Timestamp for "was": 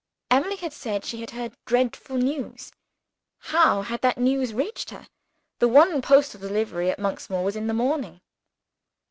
7.43-7.55